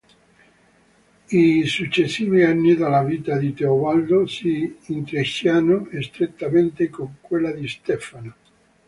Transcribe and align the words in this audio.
I 1.29 1.63
successivi 1.67 2.41
anni 2.41 2.73
della 2.73 3.03
vita 3.03 3.37
di 3.37 3.53
Teobaldo 3.53 4.25
si 4.25 4.75
intrecciano 4.87 5.87
strettamente 5.99 6.89
con 6.89 7.17
quella 7.21 7.51
di 7.51 7.67
Stefano. 7.67 8.35